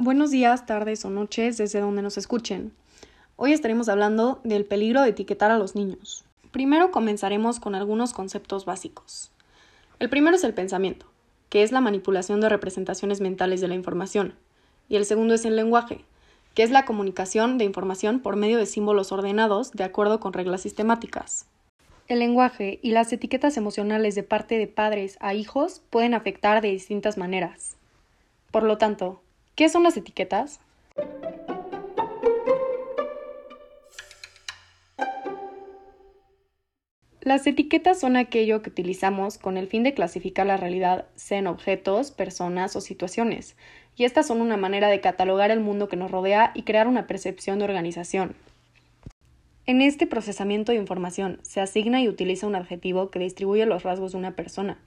[0.00, 2.74] Buenos días, tardes o noches desde donde nos escuchen.
[3.36, 6.26] Hoy estaremos hablando del peligro de etiquetar a los niños.
[6.50, 9.30] Primero comenzaremos con algunos conceptos básicos.
[9.98, 11.06] El primero es el pensamiento,
[11.48, 14.34] que es la manipulación de representaciones mentales de la información,
[14.90, 16.04] y el segundo es el lenguaje,
[16.54, 20.60] que es la comunicación de información por medio de símbolos ordenados de acuerdo con reglas
[20.60, 21.46] sistemáticas.
[22.08, 26.72] El lenguaje y las etiquetas emocionales de parte de padres a hijos pueden afectar de
[26.72, 27.78] distintas maneras.
[28.50, 29.22] Por lo tanto,
[29.54, 30.60] ¿qué son las etiquetas?
[37.20, 42.10] Las etiquetas son aquello que utilizamos con el fin de clasificar la realidad, sean objetos,
[42.10, 43.56] personas o situaciones,
[43.96, 47.06] y estas son una manera de catalogar el mundo que nos rodea y crear una
[47.06, 48.34] percepción de organización.
[49.66, 54.12] En este procesamiento de información se asigna y utiliza un adjetivo que distribuye los rasgos
[54.12, 54.78] de una persona,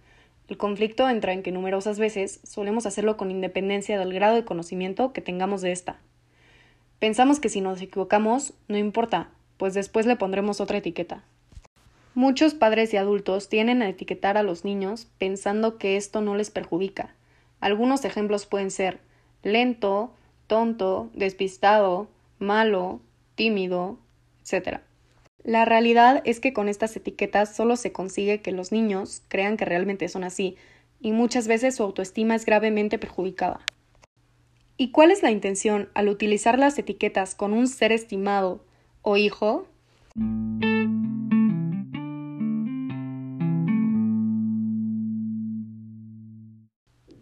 [0.47, 5.11] el conflicto entra en que numerosas veces solemos hacerlo con independencia del grado de conocimiento
[5.11, 5.99] que tengamos de esta.
[6.99, 11.23] Pensamos que si nos equivocamos, no importa, pues después le pondremos otra etiqueta.
[12.13, 16.49] Muchos padres y adultos tienen a etiquetar a los niños pensando que esto no les
[16.49, 17.13] perjudica.
[17.59, 18.99] Algunos ejemplos pueden ser
[19.43, 20.13] lento,
[20.47, 22.07] tonto, despistado,
[22.39, 23.01] malo,
[23.35, 23.97] tímido,
[24.43, 24.79] etc.
[25.45, 29.65] La realidad es que con estas etiquetas solo se consigue que los niños crean que
[29.65, 30.55] realmente son así,
[30.99, 33.59] y muchas veces su autoestima es gravemente perjudicada.
[34.75, 38.65] ¿Y cuál es la intención al utilizar las etiquetas con un ser estimado
[39.03, 39.67] o hijo?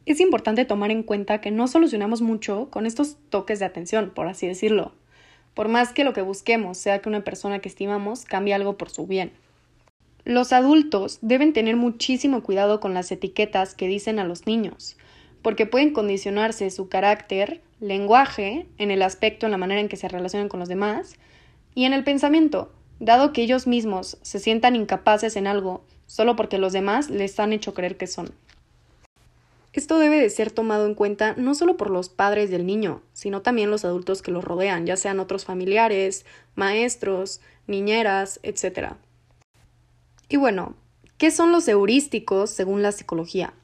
[0.06, 4.28] Es importante tomar en cuenta que no solucionamos mucho con estos toques de atención, por
[4.30, 4.94] así decirlo
[5.54, 8.90] por más que lo que busquemos sea que una persona que estimamos cambie algo por
[8.90, 9.32] su bien.
[10.26, 14.98] Los adultos deben tener muchísimo cuidado con las etiquetas que dicen a los niños,
[15.42, 20.08] porque pueden condicionarse su carácter, lenguaje, en el aspecto, en la manera en que se
[20.08, 21.16] relacionan con los demás,
[21.76, 26.58] y en el pensamiento, dado que ellos mismos se sientan incapaces en algo solo porque
[26.58, 28.32] los demás les han hecho creer que son.
[29.74, 33.42] Esto debe de ser tomado en cuenta no solo por los padres del niño, sino
[33.42, 38.94] también los adultos que lo rodean, ya sean otros familiares, maestros, niñeras, etc.
[40.30, 40.76] Y bueno,
[41.18, 43.56] ¿qué son los heurísticos según la psicología?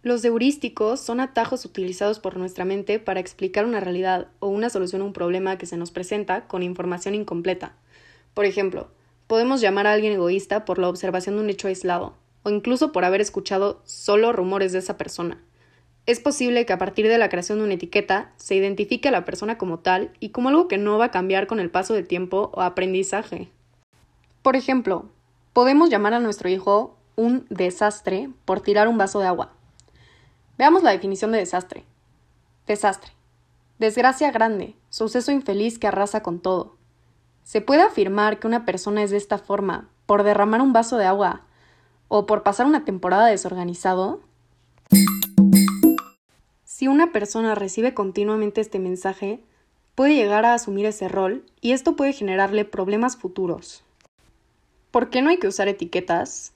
[0.00, 5.02] Los heurísticos son atajos utilizados por nuestra mente para explicar una realidad o una solución
[5.02, 7.76] a un problema que se nos presenta con información incompleta.
[8.32, 8.88] Por ejemplo,
[9.26, 13.04] podemos llamar a alguien egoísta por la observación de un hecho aislado, o incluso por
[13.04, 15.38] haber escuchado solo rumores de esa persona.
[16.04, 19.24] Es posible que a partir de la creación de una etiqueta se identifique a la
[19.24, 22.08] persona como tal y como algo que no va a cambiar con el paso del
[22.08, 23.50] tiempo o aprendizaje.
[24.42, 25.06] Por ejemplo,
[25.52, 29.52] podemos llamar a nuestro hijo un desastre por tirar un vaso de agua.
[30.58, 31.84] Veamos la definición de desastre.
[32.66, 33.12] Desastre.
[33.78, 36.76] Desgracia grande, suceso infeliz que arrasa con todo.
[37.44, 41.06] Se puede afirmar que una persona es de esta forma por derramar un vaso de
[41.06, 41.42] agua
[42.14, 44.20] o por pasar una temporada desorganizado?
[46.62, 49.40] Si una persona recibe continuamente este mensaje,
[49.94, 53.82] puede llegar a asumir ese rol y esto puede generarle problemas futuros.
[54.90, 56.52] ¿Por qué no hay que usar etiquetas?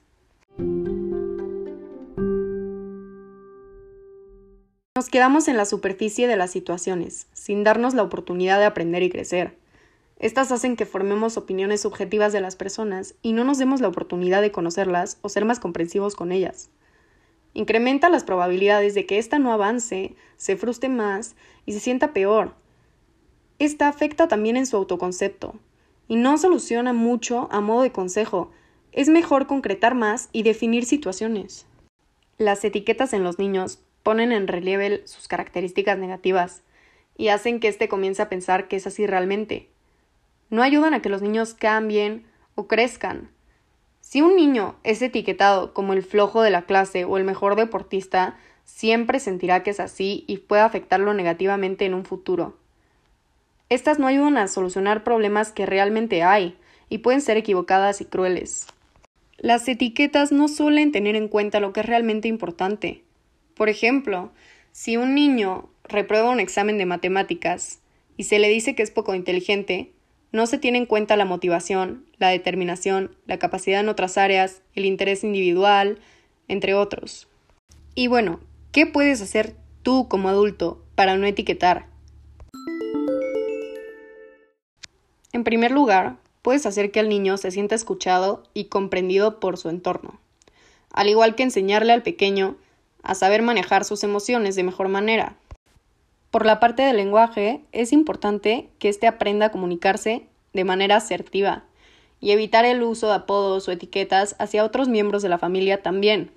[4.95, 9.09] Nos quedamos en la superficie de las situaciones, sin darnos la oportunidad de aprender y
[9.09, 9.57] crecer.
[10.19, 14.41] Estas hacen que formemos opiniones subjetivas de las personas y no nos demos la oportunidad
[14.41, 16.71] de conocerlas o ser más comprensivos con ellas.
[17.53, 22.55] Incrementa las probabilidades de que ésta no avance, se frustre más y se sienta peor.
[23.59, 25.55] Esta afecta también en su autoconcepto
[26.09, 28.51] y no soluciona mucho a modo de consejo.
[28.93, 31.67] Es mejor concretar más y definir situaciones.
[32.39, 36.63] Las etiquetas en los niños ponen en relieve sus características negativas
[37.19, 39.69] y hacen que éste comience a pensar que es así realmente
[40.51, 42.25] no ayudan a que los niños cambien
[42.55, 43.31] o crezcan.
[44.01, 48.37] Si un niño es etiquetado como el flojo de la clase o el mejor deportista,
[48.65, 52.57] siempre sentirá que es así y puede afectarlo negativamente en un futuro.
[53.69, 56.57] Estas no ayudan a solucionar problemas que realmente hay
[56.89, 58.69] y pueden ser equivocadas y crueles.
[59.39, 63.03] Las etiquetas no suelen tener en cuenta lo que es realmente importante.
[63.55, 64.31] Por ejemplo,
[64.71, 67.81] si un niño reprueba un examen de matemáticas
[68.17, 69.91] y se le dice que es poco inteligente,
[70.37, 74.85] no se tiene en cuenta la motivación, la determinación, la capacidad en otras áreas, el
[74.85, 75.99] interés individual,
[76.47, 77.27] entre otros.
[77.95, 78.41] Y bueno,
[78.71, 81.87] ¿qué puedes hacer tú como adulto para no etiquetar?
[85.33, 89.71] En primer lugar, puedes hacer que el niño se sienta escuchado y comprendido por su
[89.71, 90.21] entorno.
[90.93, 92.57] Al igual que enseñarle al pequeño
[93.03, 95.37] a saber manejar sus emociones de mejor manera.
[96.31, 101.65] Por la parte del lenguaje, es importante que éste aprenda a comunicarse de manera asertiva
[102.21, 106.31] y evitar el uso de apodos o etiquetas hacia otros miembros de la familia también.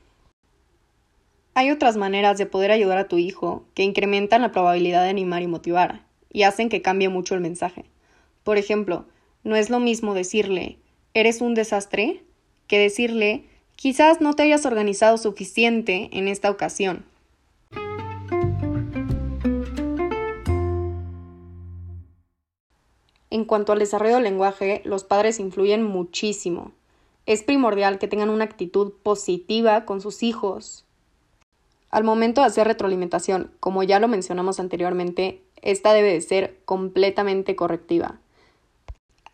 [1.54, 5.42] Hay otras maneras de poder ayudar a tu hijo que incrementan la probabilidad de animar
[5.42, 7.86] y motivar y hacen que cambie mucho el mensaje.
[8.44, 9.06] Por ejemplo,
[9.44, 10.78] no es lo mismo decirle
[11.14, 12.24] eres un desastre
[12.68, 13.46] que decirle
[13.76, 17.06] quizás no te hayas organizado suficiente en esta ocasión.
[23.30, 26.72] En cuanto al desarrollo del lenguaje, los padres influyen muchísimo.
[27.26, 30.86] Es primordial que tengan una actitud positiva con sus hijos.
[31.92, 37.56] Al momento de hacer retroalimentación, como ya lo mencionamos anteriormente, esta debe de ser completamente
[37.56, 38.20] correctiva.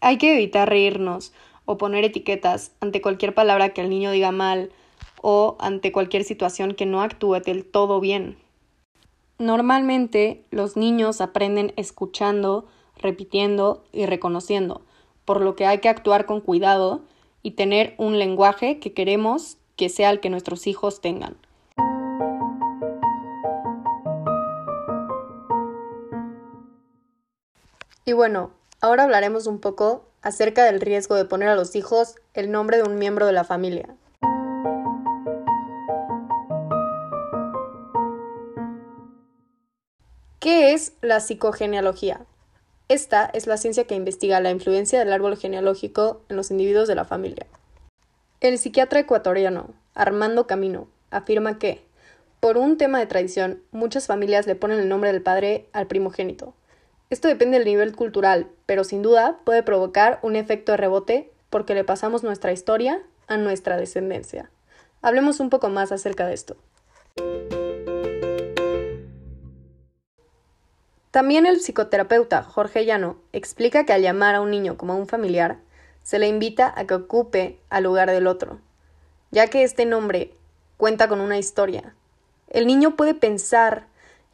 [0.01, 1.33] Hay que evitar reírnos
[1.65, 4.71] o poner etiquetas ante cualquier palabra que el niño diga mal
[5.21, 8.37] o ante cualquier situación que no actúe del todo bien.
[9.39, 14.81] Normalmente los niños aprenden escuchando, repitiendo y reconociendo,
[15.25, 17.01] por lo que hay que actuar con cuidado
[17.43, 21.35] y tener un lenguaje que queremos que sea el que nuestros hijos tengan.
[28.05, 28.51] Y bueno,
[28.81, 32.83] ahora hablaremos un poco acerca del riesgo de poner a los hijos el nombre de
[32.83, 33.95] un miembro de la familia.
[40.39, 42.25] ¿Qué es la psicogenealogía?
[42.87, 46.95] Esta es la ciencia que investiga la influencia del árbol genealógico en los individuos de
[46.95, 47.47] la familia.
[48.41, 51.81] El psiquiatra ecuatoriano Armando Camino afirma que,
[52.39, 56.53] por un tema de tradición, muchas familias le ponen el nombre del padre al primogénito,
[57.11, 61.75] esto depende del nivel cultural, pero sin duda puede provocar un efecto de rebote porque
[61.75, 64.49] le pasamos nuestra historia a nuestra descendencia.
[65.03, 66.57] Hablemos un poco más acerca de esto.
[71.15, 75.07] También el psicoterapeuta Jorge Llano explica que al llamar a un niño como a un
[75.07, 75.59] familiar,
[76.03, 78.59] se le invita a que ocupe al lugar del otro,
[79.31, 80.33] ya que este nombre
[80.75, 81.95] cuenta con una historia.
[82.49, 83.87] El niño puede pensar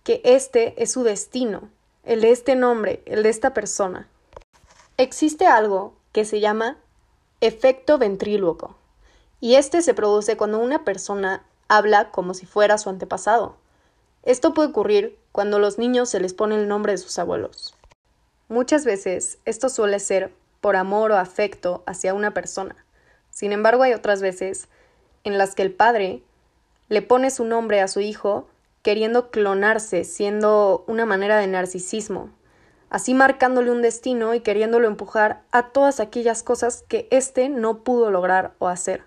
[0.03, 1.69] que este es su destino
[2.03, 4.07] el de este nombre, el de esta persona.
[4.97, 6.77] Existe algo que se llama
[7.41, 8.75] efecto ventríloco,
[9.39, 13.60] y este se produce cuando una persona habla como si fuera su antepasado.
[14.23, 17.75] Esto puede ocurrir cuando a los niños se les pone el nombre de sus abuelos.
[18.49, 22.75] Muchas veces esto suele ser por amor o afecto hacia una persona.
[23.31, 24.67] Sin embargo, hay otras veces
[25.23, 26.21] en las que el padre
[26.89, 28.47] le pone su nombre a su hijo
[28.83, 32.29] queriendo clonarse, siendo una manera de narcisismo,
[32.89, 38.11] así marcándole un destino y queriéndolo empujar a todas aquellas cosas que éste no pudo
[38.11, 39.03] lograr o hacer.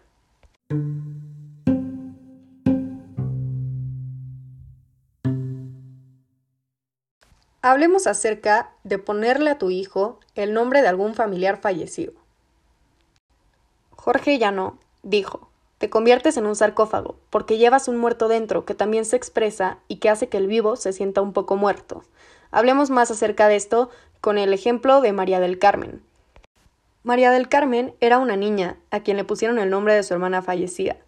[7.66, 12.12] Hablemos acerca de ponerle a tu hijo el nombre de algún familiar fallecido.
[13.92, 19.06] Jorge Llano dijo, te conviertes en un sarcófago, porque llevas un muerto dentro que también
[19.06, 22.04] se expresa y que hace que el vivo se sienta un poco muerto.
[22.50, 23.88] Hablemos más acerca de esto
[24.20, 26.02] con el ejemplo de María del Carmen.
[27.02, 30.42] María del Carmen era una niña a quien le pusieron el nombre de su hermana
[30.42, 30.98] fallecida.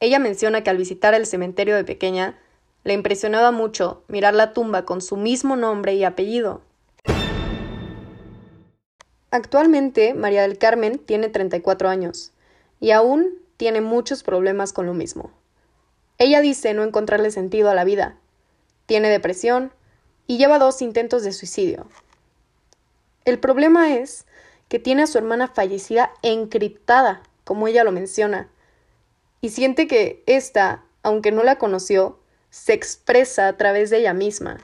[0.00, 2.36] Ella menciona que al visitar el cementerio de pequeña,
[2.84, 6.60] le impresionaba mucho mirar la tumba con su mismo nombre y apellido.
[9.30, 12.32] Actualmente, María del Carmen tiene 34 años
[12.78, 15.32] y aún tiene muchos problemas con lo mismo.
[16.18, 18.16] Ella dice no encontrarle sentido a la vida,
[18.86, 19.72] tiene depresión
[20.26, 21.86] y lleva dos intentos de suicidio.
[23.24, 24.26] El problema es
[24.68, 28.48] que tiene a su hermana fallecida encriptada, como ella lo menciona,
[29.40, 32.18] y siente que ésta, aunque no la conoció,
[32.54, 34.58] se expresa a través de ella misma.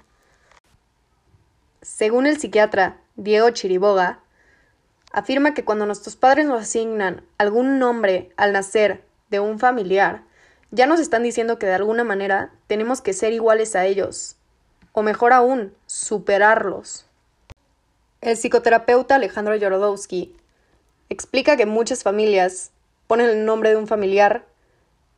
[1.83, 4.21] Según el psiquiatra Diego Chiriboga,
[5.11, 10.23] afirma que cuando nuestros padres nos asignan algún nombre al nacer de un familiar,
[10.71, 14.37] ya nos están diciendo que de alguna manera tenemos que ser iguales a ellos,
[14.93, 17.07] o mejor aún, superarlos.
[18.21, 20.37] El psicoterapeuta Alejandro Yorodowski
[21.09, 22.71] explica que muchas familias
[23.09, 24.45] ponen el nombre de un familiar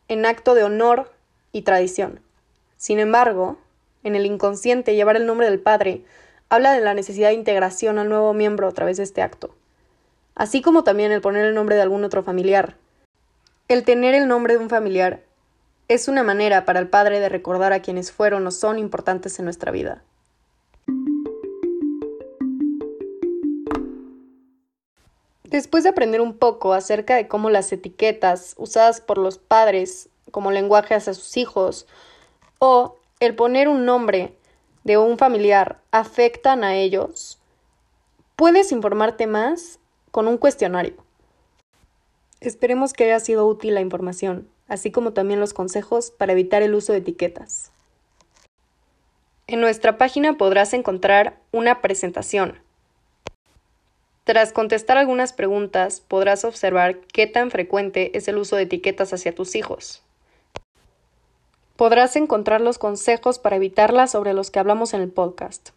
[0.08, 1.12] en acto de honor
[1.52, 2.22] y tradición.
[2.82, 3.58] Sin embargo,
[4.02, 6.02] en el inconsciente llevar el nombre del padre
[6.48, 9.54] habla de la necesidad de integración al nuevo miembro a través de este acto
[10.34, 12.76] así como también el poner el nombre de algún otro familiar.
[13.68, 15.22] El tener el nombre de un familiar
[15.88, 19.44] es una manera para el padre de recordar a quienes fueron o son importantes en
[19.44, 20.02] nuestra vida.
[25.44, 30.50] Después de aprender un poco acerca de cómo las etiquetas usadas por los padres como
[30.50, 31.86] lenguaje hacia sus hijos
[32.64, 34.36] o el poner un nombre
[34.84, 37.40] de un familiar afectan a ellos,
[38.36, 39.80] puedes informarte más
[40.12, 40.94] con un cuestionario.
[42.38, 46.76] Esperemos que haya sido útil la información, así como también los consejos para evitar el
[46.76, 47.72] uso de etiquetas.
[49.48, 52.60] En nuestra página podrás encontrar una presentación.
[54.22, 59.34] Tras contestar algunas preguntas, podrás observar qué tan frecuente es el uso de etiquetas hacia
[59.34, 60.04] tus hijos.
[61.82, 65.70] Podrás encontrar los consejos para evitarlas sobre los que hablamos en el podcast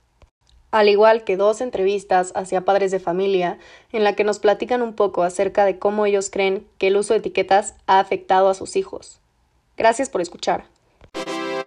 [0.69, 3.57] al igual que dos entrevistas hacia padres de familia,
[3.91, 7.13] en la que nos platican un poco acerca de cómo ellos creen que el uso
[7.13, 9.19] de etiquetas ha afectado a sus hijos.
[9.77, 10.65] Gracias por escuchar.